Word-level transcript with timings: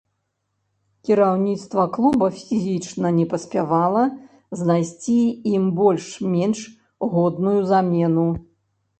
Кіраўніцтва 1.07 1.83
клуба 1.97 2.29
фізічна 2.45 3.11
не 3.17 3.25
паспявала 3.33 4.05
знайсці 4.61 5.17
ім 5.53 5.67
больш-менш 5.81 6.59
годную 7.13 7.53
замену. 7.73 8.25